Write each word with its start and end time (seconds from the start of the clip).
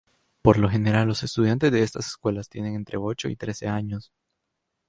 Por 0.41 0.57
lo 0.57 0.67
general 0.67 1.07
los 1.07 1.21
estudiantes 1.21 1.71
de 1.71 1.83
estas 1.83 2.07
escuelas 2.07 2.49
tienen 2.49 2.73
entre 2.73 2.97
ocho 2.97 3.29
y 3.29 3.35
trece 3.35 3.67
años. 3.67 4.11